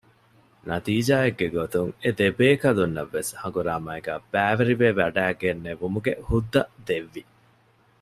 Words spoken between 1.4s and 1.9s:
ގޮތުން